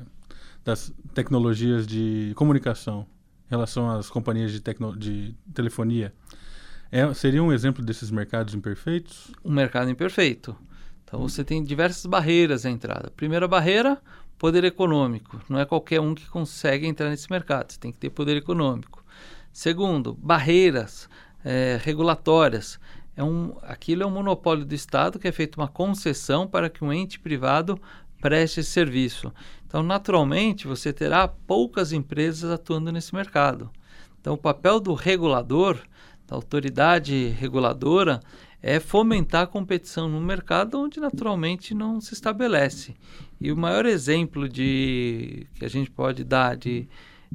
das 0.63 0.93
tecnologias 1.13 1.85
de 1.85 2.33
comunicação 2.35 3.05
em 3.47 3.51
relação 3.51 3.89
às 3.91 4.09
companhias 4.09 4.51
de, 4.51 4.61
tecno, 4.61 4.97
de 4.97 5.35
telefonia 5.53 6.13
é, 6.91 7.13
seria 7.13 7.43
um 7.43 7.51
exemplo 7.51 7.83
desses 7.83 8.09
mercados 8.09 8.53
imperfeitos? 8.53 9.31
Um 9.43 9.51
mercado 9.51 9.89
imperfeito. 9.89 10.55
Então 11.03 11.19
você 11.19 11.43
tem 11.43 11.63
diversas 11.63 12.05
barreiras 12.05 12.65
à 12.65 12.69
entrada. 12.69 13.11
Primeira 13.11 13.47
barreira, 13.47 14.01
poder 14.37 14.63
econômico. 14.63 15.41
Não 15.49 15.59
é 15.59 15.65
qualquer 15.65 15.99
um 15.99 16.15
que 16.15 16.27
consegue 16.29 16.87
entrar 16.87 17.09
nesse 17.09 17.29
mercado. 17.29 17.71
Você 17.71 17.79
tem 17.79 17.91
que 17.91 17.99
ter 17.99 18.09
poder 18.09 18.37
econômico. 18.37 19.03
Segundo, 19.51 20.13
barreiras 20.13 21.09
é, 21.45 21.79
regulatórias. 21.81 22.79
É 23.15 23.23
um, 23.23 23.55
aquilo 23.61 24.03
é 24.03 24.05
um 24.05 24.11
monopólio 24.11 24.65
do 24.65 24.73
Estado 24.75 25.19
que 25.19 25.27
é 25.27 25.31
feita 25.31 25.61
uma 25.61 25.67
concessão 25.69 26.47
para 26.47 26.69
que 26.69 26.83
um 26.83 26.91
ente 26.91 27.19
privado 27.19 27.79
preste 28.19 28.59
esse 28.59 28.71
serviço. 28.71 29.31
Então, 29.67 29.83
naturalmente, 29.83 30.67
você 30.67 30.91
terá 30.91 31.27
poucas 31.27 31.93
empresas 31.93 32.49
atuando 32.49 32.91
nesse 32.91 33.13
mercado. 33.13 33.69
Então, 34.19 34.33
o 34.33 34.37
papel 34.37 34.79
do 34.79 34.93
regulador, 34.93 35.77
da 36.27 36.35
autoridade 36.35 37.27
reguladora, 37.39 38.19
é 38.61 38.79
fomentar 38.79 39.43
a 39.43 39.47
competição 39.47 40.09
no 40.09 40.19
mercado 40.19 40.79
onde 40.79 40.99
naturalmente 40.99 41.75
não 41.75 42.01
se 42.01 42.15
estabelece. 42.15 42.95
E 43.39 43.51
o 43.51 43.57
maior 43.57 43.85
exemplo 43.85 44.49
de 44.49 45.45
que 45.53 45.63
a 45.63 45.69
gente 45.69 45.91
pode 45.91 46.23
dar 46.23 46.57
de 46.57 46.87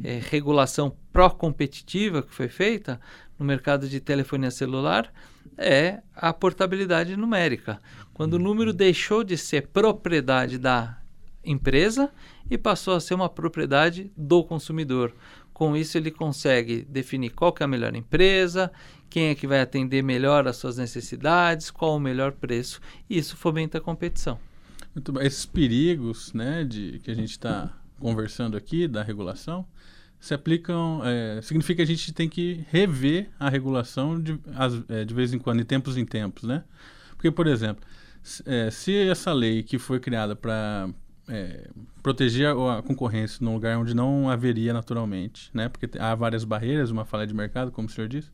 é, 0.03 0.21
regulação 0.31 0.97
pró-competitiva 1.13 2.23
que 2.23 2.35
foi 2.35 2.49
feita 2.49 3.01
no 3.39 3.45
mercado 3.45 3.89
de 3.89 4.01
telefonia 4.01 4.51
celular 4.51 5.13
é 5.57 6.01
a 6.15 6.33
portabilidade 6.33 7.17
numérica. 7.17 7.81
Quando 8.13 8.35
o 8.35 8.39
número 8.39 8.73
deixou 8.73 9.25
de 9.25 9.37
ser 9.37 9.69
propriedade 9.69 10.59
da 10.59 11.01
empresa 11.45 12.11
e 12.51 12.59
passou 12.59 12.95
a 12.95 13.01
ser 13.01 13.15
uma 13.15 13.29
propriedade 13.29 14.11
do 14.17 14.45
consumidor. 14.45 15.15
Com 15.53 15.77
isso, 15.77 15.99
ele 15.99 16.11
consegue 16.11 16.83
definir 16.83 17.31
qual 17.31 17.55
é 17.61 17.65
a 17.65 17.69
melhor 17.69 17.95
empresa, 17.95 18.73
quem 19.09 19.29
é 19.29 19.35
que 19.35 19.47
vai 19.47 19.61
atender 19.61 20.03
melhor 20.03 20.47
às 20.47 20.57
suas 20.57 20.77
necessidades, 20.77 21.71
qual 21.71 21.97
o 21.97 22.01
melhor 22.01 22.33
preço. 22.33 22.81
E 23.09 23.19
isso 23.19 23.37
fomenta 23.37 23.79
a 23.79 23.81
competição. 23.81 24.39
Muito 24.95 25.13
bem. 25.13 25.27
Esses 25.27 25.47
perigos 25.47 26.33
né, 26.33 26.65
de, 26.65 27.01
que 27.01 27.11
a 27.11 27.15
gente 27.15 27.31
está 27.31 27.77
conversando 27.99 28.57
aqui 28.57 28.89
da 28.89 29.03
regulação, 29.03 29.67
se 30.21 30.35
aplicam. 30.35 31.01
É, 31.03 31.41
significa 31.41 31.77
que 31.77 31.83
a 31.83 31.95
gente 31.97 32.13
tem 32.13 32.29
que 32.29 32.65
rever 32.71 33.31
a 33.41 33.49
regulação 33.49 34.21
de, 34.21 34.39
as, 34.55 34.81
é, 34.89 35.05
de 35.05 35.15
vez 35.15 35.33
em 35.33 35.39
quando, 35.39 35.61
em 35.61 35.65
tempos 35.65 35.97
em 35.97 36.05
tempos, 36.05 36.45
né? 36.45 36.63
Porque, 37.17 37.31
por 37.31 37.47
exemplo, 37.47 37.83
se, 38.23 38.43
é, 38.47 38.71
se 38.71 38.95
essa 38.95 39.33
lei 39.33 39.63
que 39.63 39.79
foi 39.79 39.99
criada 39.99 40.37
para 40.37 40.91
é, 41.27 41.69
proteger 42.03 42.49
a, 42.49 42.79
a, 42.79 42.83
concorrência 42.83 43.39
num 43.41 43.55
lugar 43.55 43.79
onde 43.79 43.95
não 43.95 44.29
haveria 44.29 44.75
naturalmente, 44.75 45.51
né? 45.55 45.69
Porque 45.69 45.99
há 45.99 46.15
várias 46.15 46.45
barreiras, 46.45 46.91
uma 46.91 47.07
falha 47.07 47.27
de 47.27 47.35
mercado, 47.35 47.73
como 47.73 47.89
o 47.89 47.91
senhor 47.91 48.07
disse. 48.07 48.31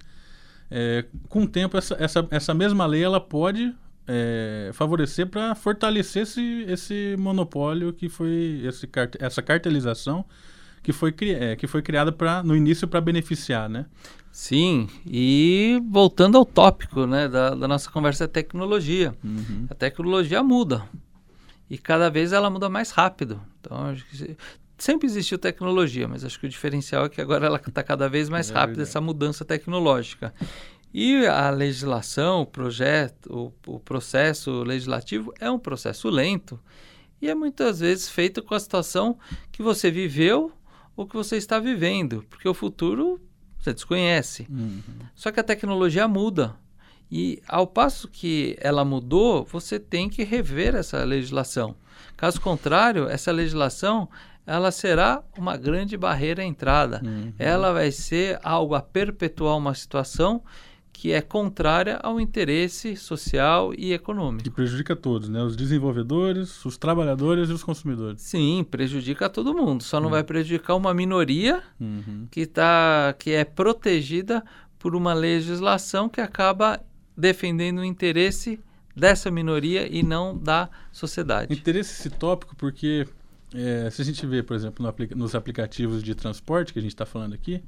É, 0.69 1.05
com 1.29 1.45
o 1.45 1.49
tempo, 1.49 1.77
essa, 1.77 1.97
essa, 2.01 2.27
essa 2.31 2.53
mesma 2.53 2.85
lei 2.87 3.05
ela 3.05 3.21
pode 3.21 3.73
é, 4.09 4.71
favorecer 4.73 5.29
para 5.29 5.55
fortalecer 5.55 6.23
esse, 6.23 6.65
esse 6.69 7.15
monopólio 7.17 7.93
que 7.93 8.09
foi 8.09 8.63
esse, 8.65 8.89
essa 9.21 9.41
cartelização 9.41 10.25
que 10.87 10.93
foi, 10.93 11.13
é, 11.21 11.57
que 11.57 11.67
foi 11.67 11.83
criada 11.83 12.13
pra, 12.13 12.45
no 12.45 12.55
início 12.55 12.87
para 12.87 13.01
beneficiar, 13.01 13.69
né? 13.69 13.87
Sim, 14.31 14.89
e 15.05 15.83
voltando 15.91 16.39
ao 16.39 16.45
tópico 16.45 17.09
né, 17.09 17.27
da, 17.27 17.57
da 17.57 17.67
nossa 17.67 17.91
conversa 17.91 18.23
é 18.23 18.29
tecnologia. 18.29 19.13
Uhum. 19.25 19.67
A 19.69 19.75
tecnologia 19.75 20.45
muda 20.45 20.89
e 21.69 21.77
cada 21.77 22.09
vez 22.09 22.33
ela 22.33 22.49
muda 22.49 22.69
mais 22.69 22.93
rápido. 22.93 23.43
Então, 23.59 23.97
sempre 24.79 25.09
existiu 25.09 25.39
tecnologia, 25.39 26.07
mas 26.07 26.25
acho 26.25 26.39
que 26.39 26.47
o 26.47 26.49
diferencial 26.49 27.07
é 27.07 27.09
que 27.09 27.21
agora 27.21 27.47
ela 27.47 27.57
está 27.57 27.83
cada 27.83 28.09
vez 28.09 28.29
mais 28.29 28.49
é 28.49 28.55
rápida, 28.55 28.83
essa 28.83 29.01
mudança 29.01 29.45
tecnológica. 29.45 30.33
E 30.95 31.27
a 31.27 31.51
legislação, 31.51 32.43
o 32.43 32.47
projeto, 32.47 33.53
o, 33.67 33.75
o, 33.75 33.81
processo 33.81 34.63
legislativo 34.63 35.35
é 35.41 35.51
um 35.51 35.59
processo 35.59 36.09
lento 36.09 36.61
e 37.21 37.29
é 37.29 37.35
muitas 37.35 37.81
vezes 37.81 38.09
feito 38.09 38.41
com 38.41 38.55
a 38.55 38.61
situação 38.61 39.19
que 39.51 39.65
você 39.65 39.91
viveu 39.91 40.53
ou 40.97 41.07
que 41.07 41.15
você 41.15 41.37
está 41.37 41.59
vivendo, 41.59 42.25
porque 42.31 42.49
o 42.49 42.55
futuro 42.55 43.21
você 43.59 43.73
desconhece. 43.73 44.47
Uhum. 44.49 44.81
Só 45.15 45.31
que 45.31 45.41
a 45.41 45.45
tecnologia 45.45 46.07
muda. 46.09 46.57
E 47.11 47.41
ao 47.47 47.67
passo 47.67 48.09
que 48.09 48.57
ela 48.61 48.85
mudou, 48.85 49.45
você 49.45 49.79
tem 49.79 50.09
que 50.09 50.25
rever 50.25 50.75
essa 50.75 51.05
legislação. 51.05 51.77
Caso 52.17 52.41
contrário, 52.41 53.09
essa 53.09 53.31
legislação 53.31 54.09
ela 54.47 54.71
será 54.71 55.25
uma 55.37 55.57
grande 55.57 55.97
barreira 55.97 56.43
à 56.43 56.45
entrada. 56.45 57.03
Uhum. 57.05 57.33
Ela 57.39 57.73
vai 57.73 57.91
ser 57.91 58.39
algo 58.43 58.75
a 58.75 58.81
perpetuar 58.81 59.57
uma 59.57 59.75
situação 59.75 60.43
que 60.97 61.13
é 61.13 61.21
contrária 61.21 61.99
ao 62.03 62.19
interesse 62.19 62.97
social 62.97 63.75
e 63.77 63.93
econômico. 63.93 64.49
E 64.49 64.51
prejudica 64.51 64.97
todos, 64.97 65.29
né? 65.29 65.43
Os 65.43 65.55
desenvolvedores, 65.55 66.65
os 66.65 66.79
trabalhadores 66.79 67.51
e 67.51 67.53
os 67.53 67.63
consumidores. 67.63 68.23
Sim, 68.23 68.67
prejudica 68.69 69.29
todo 69.29 69.53
mundo. 69.53 69.83
Só 69.83 70.01
não 70.01 70.07
uhum. 70.07 70.13
vai 70.13 70.25
prejudicar 70.25 70.75
uma 70.75 70.95
minoria 70.95 71.63
uhum. 71.79 72.27
que, 72.31 72.47
tá, 72.47 73.15
que 73.19 73.33
é 73.33 73.45
protegida 73.45 74.43
por 74.79 74.97
uma 74.97 75.13
legislação 75.13 76.09
que 76.09 76.19
acaba 76.19 76.81
defendendo 77.15 77.81
o 77.81 77.85
interesse 77.85 78.59
dessa 78.97 79.31
minoria 79.31 79.87
e 79.87 80.03
não 80.03 80.35
da 80.35 80.71
sociedade. 80.91 81.53
Interesse 81.53 81.93
esse 81.93 82.09
tópico 82.09 82.57
porque 82.57 83.07
é, 83.55 83.91
se 83.91 84.01
a 84.01 84.05
gente 84.05 84.25
vê, 84.25 84.43
por 84.43 84.57
exemplo, 84.57 84.83
no 84.83 84.89
aplica 84.89 85.15
nos 85.15 85.35
aplicativos 85.35 86.03
de 86.03 86.15
transporte 86.15 86.73
que 86.73 86.79
a 86.79 86.83
gente 86.83 86.95
está 86.95 87.05
falando 87.05 87.35
aqui, 87.35 87.63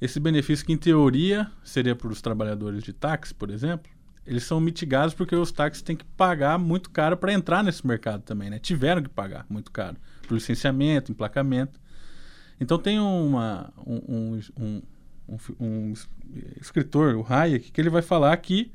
esse 0.00 0.18
benefício 0.20 0.64
que, 0.64 0.72
em 0.72 0.76
teoria, 0.76 1.50
seria 1.62 1.94
para 1.94 2.08
os 2.08 2.20
trabalhadores 2.20 2.82
de 2.82 2.92
táxi, 2.92 3.34
por 3.34 3.50
exemplo, 3.50 3.90
eles 4.26 4.44
são 4.44 4.60
mitigados 4.60 5.14
porque 5.14 5.34
os 5.34 5.52
táxis 5.52 5.82
têm 5.82 5.96
que 5.96 6.04
pagar 6.04 6.58
muito 6.58 6.90
caro 6.90 7.16
para 7.16 7.32
entrar 7.32 7.62
nesse 7.62 7.86
mercado 7.86 8.22
também, 8.22 8.48
né? 8.48 8.58
Tiveram 8.58 9.02
que 9.02 9.08
pagar 9.08 9.44
muito 9.48 9.70
caro 9.70 9.96
por 10.26 10.34
licenciamento, 10.34 11.12
emplacamento. 11.12 11.78
Então 12.58 12.78
tem 12.78 12.98
uma, 12.98 13.72
um, 13.86 14.40
um, 14.56 14.82
um, 15.28 15.38
um 15.60 15.92
escritor, 16.60 17.16
o 17.16 17.26
Hayek, 17.28 17.70
que 17.70 17.80
ele 17.80 17.90
vai 17.90 18.00
falar 18.00 18.36
que 18.38 18.72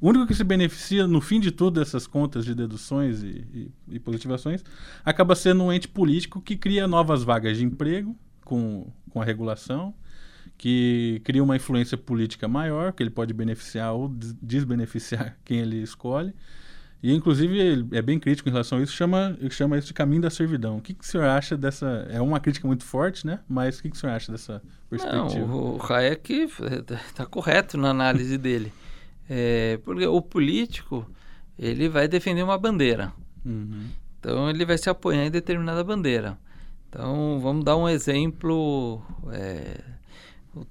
o 0.00 0.08
único 0.08 0.26
que 0.26 0.34
se 0.34 0.44
beneficia 0.44 1.06
no 1.06 1.20
fim 1.20 1.40
de 1.40 1.50
tudo 1.50 1.78
dessas 1.78 2.06
contas 2.06 2.44
de 2.44 2.54
deduções 2.54 3.22
e, 3.22 3.46
e, 3.54 3.72
e 3.96 3.98
positivações 3.98 4.64
acaba 5.04 5.34
sendo 5.34 5.62
um 5.62 5.72
ente 5.72 5.88
político 5.88 6.40
que 6.40 6.56
cria 6.56 6.86
novas 6.86 7.22
vagas 7.22 7.56
de 7.56 7.64
emprego 7.64 8.16
com, 8.44 8.90
com 9.10 9.20
a 9.20 9.24
regulação 9.24 9.94
que 10.60 11.22
cria 11.24 11.42
uma 11.42 11.56
influência 11.56 11.96
política 11.96 12.46
maior, 12.46 12.92
que 12.92 13.02
ele 13.02 13.08
pode 13.08 13.32
beneficiar 13.32 13.94
ou 13.94 14.14
desbeneficiar 14.42 15.34
quem 15.42 15.60
ele 15.60 15.82
escolhe. 15.82 16.34
E, 17.02 17.14
inclusive, 17.14 17.58
ele 17.58 17.88
é 17.92 18.02
bem 18.02 18.18
crítico 18.18 18.46
em 18.46 18.52
relação 18.52 18.76
a 18.76 18.82
isso, 18.82 18.92
chama, 18.92 19.38
chama 19.48 19.78
isso 19.78 19.86
de 19.86 19.94
caminho 19.94 20.20
da 20.20 20.28
servidão. 20.28 20.76
O 20.76 20.82
que, 20.82 20.92
que 20.92 21.02
o 21.02 21.06
senhor 21.06 21.24
acha 21.24 21.56
dessa... 21.56 22.06
É 22.10 22.20
uma 22.20 22.38
crítica 22.38 22.68
muito 22.68 22.84
forte, 22.84 23.26
né? 23.26 23.40
Mas 23.48 23.78
o 23.78 23.82
que, 23.82 23.88
que 23.88 23.96
o 23.96 23.98
senhor 23.98 24.12
acha 24.12 24.30
dessa 24.30 24.62
perspectiva? 24.90 25.46
Não, 25.46 25.76
o 25.76 25.82
Hayek 25.82 26.50
está 27.08 27.24
correto 27.24 27.78
na 27.78 27.88
análise 27.88 28.36
dele. 28.36 28.70
É, 29.30 29.80
porque 29.82 30.06
o 30.06 30.20
político, 30.20 31.10
ele 31.58 31.88
vai 31.88 32.06
defender 32.06 32.42
uma 32.42 32.58
bandeira. 32.58 33.14
Uhum. 33.46 33.86
Então, 34.18 34.50
ele 34.50 34.66
vai 34.66 34.76
se 34.76 34.90
apoiar 34.90 35.24
em 35.24 35.30
determinada 35.30 35.82
bandeira. 35.82 36.36
Então, 36.90 37.40
vamos 37.40 37.64
dar 37.64 37.78
um 37.78 37.88
exemplo... 37.88 39.00
É, 39.32 39.98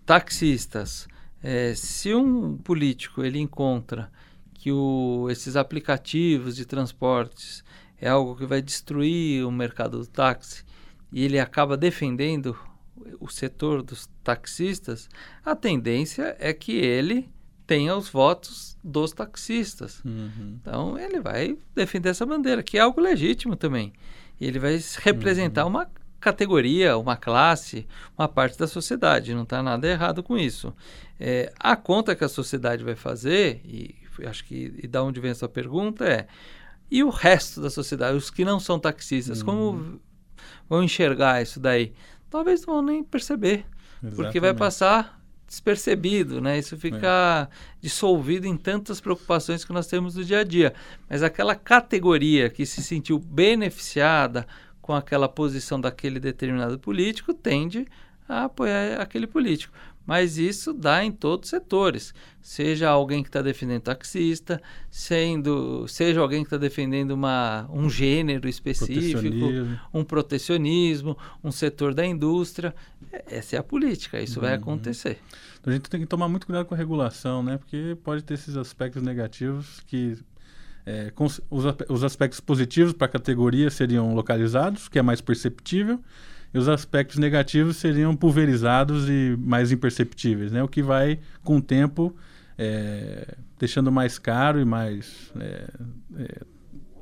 taxistas, 0.05 1.07
é, 1.41 1.73
se 1.73 2.13
um 2.13 2.57
político 2.57 3.23
ele 3.23 3.39
encontra 3.39 4.11
que 4.53 4.71
o, 4.71 5.27
esses 5.29 5.55
aplicativos 5.55 6.55
de 6.55 6.65
transportes 6.65 7.63
é 7.99 8.09
algo 8.09 8.35
que 8.35 8.45
vai 8.45 8.61
destruir 8.61 9.45
o 9.45 9.51
mercado 9.51 9.99
do 9.99 10.05
táxi 10.07 10.63
e 11.11 11.23
ele 11.23 11.39
acaba 11.39 11.77
defendendo 11.77 12.57
o 13.19 13.29
setor 13.29 13.81
dos 13.81 14.09
taxistas, 14.23 15.09
a 15.43 15.55
tendência 15.55 16.35
é 16.39 16.53
que 16.53 16.73
ele 16.73 17.29
tenha 17.65 17.95
os 17.95 18.09
votos 18.09 18.77
dos 18.83 19.11
taxistas. 19.11 20.03
Uhum. 20.03 20.57
Então 20.59 20.97
ele 20.97 21.21
vai 21.21 21.57
defender 21.73 22.09
essa 22.09 22.25
bandeira, 22.25 22.63
que 22.63 22.77
é 22.77 22.81
algo 22.81 22.99
legítimo 22.99 23.55
também. 23.55 23.93
Ele 24.39 24.59
vai 24.59 24.79
representar 25.01 25.63
uhum. 25.63 25.69
uma 25.69 25.91
categoria, 26.19 26.97
uma 26.97 27.15
classe, 27.15 27.87
uma 28.17 28.27
parte 28.27 28.57
da 28.57 28.67
sociedade. 28.67 29.33
Não 29.33 29.43
está 29.43 29.63
nada 29.63 29.87
errado 29.87 30.21
com 30.21 30.37
isso. 30.37 30.73
É, 31.19 31.51
a 31.59 31.75
conta 31.75 32.15
que 32.15 32.23
a 32.23 32.29
sociedade 32.29 32.83
vai 32.83 32.95
fazer, 32.95 33.61
e 33.65 33.95
acho 34.25 34.43
que 34.45 34.73
e 34.83 34.87
da 34.87 35.03
onde 35.03 35.19
vem 35.19 35.31
essa 35.31 35.47
pergunta, 35.47 36.05
é 36.05 36.27
e 36.91 37.03
o 37.03 37.09
resto 37.09 37.61
da 37.61 37.69
sociedade, 37.69 38.17
os 38.17 38.31
que 38.31 38.43
não 38.43 38.59
são 38.59 38.79
taxistas, 38.79 39.41
uhum. 39.41 39.45
como 39.45 40.01
vão 40.67 40.83
enxergar 40.83 41.41
isso 41.41 41.59
daí? 41.59 41.93
Talvez 42.29 42.65
não 42.65 42.75
vão 42.75 42.83
nem 42.83 43.03
perceber, 43.03 43.65
Exatamente. 44.01 44.15
porque 44.15 44.39
vai 44.39 44.53
passar 44.53 45.19
despercebido, 45.47 46.39
né? 46.39 46.59
Isso 46.59 46.77
fica 46.77 47.49
é. 47.51 47.55
dissolvido 47.81 48.45
em 48.45 48.55
tantas 48.55 49.01
preocupações 49.01 49.65
que 49.65 49.73
nós 49.73 49.87
temos 49.87 50.15
no 50.15 50.23
dia 50.23 50.39
a 50.39 50.43
dia. 50.43 50.73
Mas 51.09 51.23
aquela 51.23 51.55
categoria 51.55 52.49
que 52.49 52.65
se 52.65 52.83
sentiu 52.83 53.17
beneficiada 53.17 54.47
com 54.89 54.95
aquela 54.95 55.29
posição 55.29 55.79
daquele 55.79 56.19
determinado 56.19 56.79
político, 56.79 57.31
tende 57.31 57.85
a 58.27 58.45
apoiar 58.45 58.99
aquele 58.99 59.27
político. 59.27 59.71
Mas 60.03 60.39
isso 60.39 60.73
dá 60.73 61.05
em 61.05 61.11
todos 61.11 61.45
os 61.45 61.49
setores, 61.51 62.11
seja 62.41 62.89
alguém 62.89 63.21
que 63.21 63.29
está 63.29 63.39
defendendo 63.39 63.83
taxista, 63.83 64.59
sendo, 64.89 65.87
seja 65.87 66.19
alguém 66.21 66.41
que 66.41 66.47
está 66.47 66.57
defendendo 66.57 67.11
uma, 67.11 67.69
um 67.71 67.87
gênero 67.87 68.49
específico, 68.49 69.21
protecionismo. 69.21 69.79
um 69.93 70.03
protecionismo, 70.03 71.17
um 71.43 71.51
setor 71.51 71.93
da 71.93 72.03
indústria. 72.03 72.73
Essa 73.27 73.57
é 73.57 73.59
a 73.59 73.63
política, 73.63 74.19
isso 74.19 74.39
uhum. 74.39 74.45
vai 74.47 74.55
acontecer. 74.55 75.19
Então 75.61 75.71
a 75.71 75.75
gente 75.75 75.87
tem 75.87 75.99
que 75.99 76.07
tomar 76.07 76.27
muito 76.27 76.47
cuidado 76.47 76.65
com 76.65 76.73
a 76.73 76.77
regulação, 76.77 77.43
né? 77.43 77.59
Porque 77.59 77.95
pode 78.03 78.23
ter 78.23 78.33
esses 78.33 78.57
aspectos 78.57 79.03
negativos 79.03 79.81
que 79.85 80.17
é, 80.85 81.11
os, 81.17 81.41
os 81.87 82.03
aspectos 82.03 82.39
positivos 82.39 82.93
para 82.93 83.05
a 83.05 83.09
categoria 83.09 83.69
seriam 83.69 84.13
localizados, 84.13 84.87
que 84.87 84.99
é 84.99 85.01
mais 85.01 85.21
perceptível, 85.21 85.99
e 86.53 86.57
os 86.57 86.67
aspectos 86.67 87.17
negativos 87.17 87.77
seriam 87.77 88.15
pulverizados 88.15 89.07
e 89.09 89.37
mais 89.39 89.71
imperceptíveis, 89.71 90.51
né? 90.51 90.63
o 90.63 90.67
que 90.67 90.81
vai, 90.81 91.19
com 91.43 91.57
o 91.57 91.61
tempo, 91.61 92.15
é, 92.57 93.35
deixando 93.57 93.91
mais 93.91 94.17
caro 94.17 94.59
e 94.59 94.65
mais 94.65 95.31
é, 95.39 95.69
é 96.17 96.41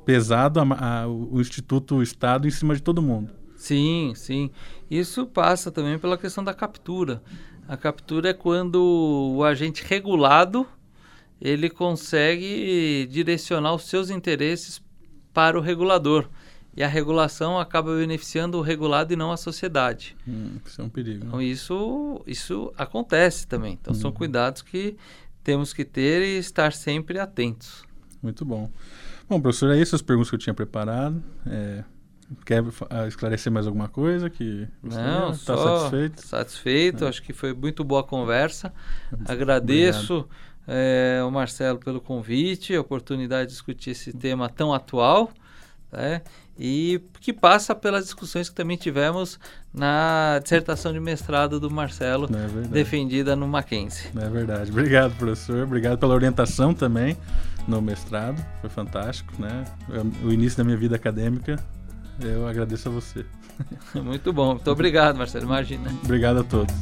pesado 0.04 0.60
a, 0.60 1.02
a, 1.02 1.08
o 1.08 1.40
Instituto 1.40 2.02
Estado 2.02 2.46
em 2.46 2.50
cima 2.50 2.74
de 2.74 2.82
todo 2.82 3.02
mundo. 3.02 3.30
Sim, 3.56 4.12
sim. 4.14 4.50
Isso 4.90 5.26
passa 5.26 5.70
também 5.70 5.98
pela 5.98 6.16
questão 6.16 6.44
da 6.44 6.54
captura. 6.54 7.22
A 7.66 7.76
captura 7.76 8.30
é 8.30 8.32
quando 8.32 9.34
o 9.36 9.44
agente 9.44 9.84
regulado 9.84 10.66
ele 11.40 11.70
consegue 11.70 13.06
direcionar 13.10 13.74
os 13.74 13.84
seus 13.84 14.10
interesses 14.10 14.82
para 15.32 15.58
o 15.58 15.60
regulador. 15.60 16.28
E 16.76 16.82
a 16.82 16.86
regulação 16.86 17.58
acaba 17.58 17.96
beneficiando 17.96 18.58
o 18.58 18.60
regulado 18.60 19.12
e 19.12 19.16
não 19.16 19.32
a 19.32 19.36
sociedade. 19.36 20.16
Hum, 20.26 20.58
isso 20.64 20.80
é 20.80 20.84
um 20.84 20.88
perigo. 20.88 21.26
Então, 21.26 21.42
isso, 21.42 22.22
isso 22.26 22.72
acontece 22.76 23.46
também. 23.46 23.76
Então, 23.80 23.92
hum. 23.92 23.96
são 23.96 24.12
cuidados 24.12 24.62
que 24.62 24.96
temos 25.42 25.72
que 25.72 25.84
ter 25.84 26.22
e 26.22 26.38
estar 26.38 26.72
sempre 26.72 27.18
atentos. 27.18 27.82
Muito 28.22 28.44
bom. 28.44 28.70
Bom, 29.28 29.40
professor, 29.40 29.72
é 29.72 29.80
essas 29.80 29.94
as 29.94 30.02
perguntas 30.02 30.30
que 30.30 30.36
eu 30.36 30.38
tinha 30.38 30.54
preparado. 30.54 31.20
É, 31.46 31.82
quer 32.44 32.62
ah, 32.90 33.08
esclarecer 33.08 33.52
mais 33.52 33.66
alguma 33.66 33.88
coisa 33.88 34.30
que 34.30 34.68
não 34.80 35.32
está 35.32 35.56
satisfeito? 35.56 36.26
Satisfeito. 36.26 37.04
É. 37.04 37.08
Acho 37.08 37.22
que 37.22 37.32
foi 37.32 37.52
muito 37.52 37.82
boa 37.82 38.02
a 38.02 38.04
conversa. 38.04 38.72
Agradeço. 39.26 40.14
Obrigado 40.14 40.47
é, 40.68 41.22
o 41.24 41.30
Marcelo 41.30 41.78
pelo 41.78 42.00
convite, 42.00 42.74
a 42.74 42.80
oportunidade 42.80 43.48
de 43.48 43.52
discutir 43.54 43.90
esse 43.90 44.12
tema 44.12 44.48
tão 44.50 44.74
atual. 44.74 45.30
Né? 45.90 46.20
E 46.58 47.00
que 47.20 47.32
passa 47.32 47.74
pelas 47.74 48.04
discussões 48.04 48.50
que 48.50 48.54
também 48.54 48.76
tivemos 48.76 49.38
na 49.72 50.38
dissertação 50.42 50.92
de 50.92 51.00
mestrado 51.00 51.58
do 51.58 51.70
Marcelo, 51.70 52.28
é 52.32 52.68
defendida 52.68 53.34
no 53.34 53.48
Mackenzie. 53.48 54.10
É 54.14 54.28
verdade. 54.28 54.70
Obrigado, 54.70 55.16
professor. 55.16 55.62
Obrigado 55.62 55.98
pela 55.98 56.14
orientação 56.14 56.74
também 56.74 57.16
no 57.66 57.80
mestrado. 57.80 58.44
Foi 58.60 58.68
fantástico, 58.68 59.32
né? 59.40 59.64
O 60.22 60.32
início 60.32 60.58
da 60.58 60.64
minha 60.64 60.76
vida 60.76 60.96
acadêmica. 60.96 61.56
Eu 62.20 62.48
agradeço 62.48 62.88
a 62.88 62.92
você. 62.92 63.24
Muito 63.94 64.32
bom. 64.32 64.54
Muito 64.54 64.70
obrigado, 64.70 65.16
Marcelo. 65.16 65.44
Imagina. 65.44 65.90
Obrigado 66.02 66.40
a 66.40 66.44
todos. 66.44 66.74